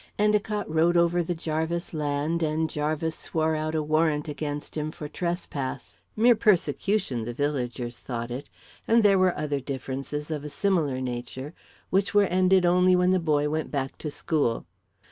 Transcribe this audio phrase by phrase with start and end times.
[0.17, 5.07] Endicott rode over the Jarvis land, and Jarvis swore out a warrant against him for
[5.07, 8.49] trespass mere persecution, the villagers thought it,
[8.87, 11.53] and there were other differences of a similar nature,
[11.91, 14.65] which were ended only when the boy went back to school.